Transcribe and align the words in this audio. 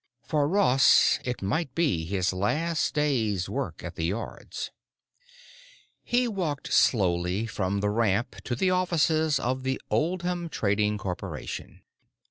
For 0.23 0.47
Ross 0.47 1.19
it 1.25 1.43
might 1.43 1.75
be 1.75 2.05
his 2.05 2.33
last 2.33 2.95
day's 2.95 3.47
work 3.47 3.83
at 3.83 3.93
the 3.93 4.05
Yards. 4.05 4.71
He 6.01 6.27
walked 6.27 6.73
slowly 6.73 7.45
from 7.45 7.81
the 7.81 7.89
ramp 7.91 8.37
to 8.45 8.55
the 8.55 8.71
offices 8.71 9.39
of 9.39 9.61
the 9.61 9.79
Oldham 9.91 10.49
Trading 10.49 10.97
Corporation. 10.97 11.83